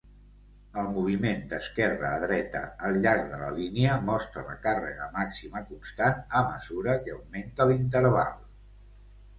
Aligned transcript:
El 0.83 0.87
moviment 0.93 1.43
d'esquerra 1.51 2.13
a 2.19 2.21
dreta 2.23 2.61
al 2.89 2.97
llarg 3.03 3.29
de 3.35 3.41
la 3.43 3.51
línia 3.59 3.99
mostra 4.09 4.47
la 4.49 4.57
càrrega 4.67 5.11
màxima 5.21 5.63
constant 5.69 6.27
a 6.43 6.45
mesura 6.51 6.99
que 7.05 7.17
augmenta 7.21 7.71
l'interval. 7.75 8.45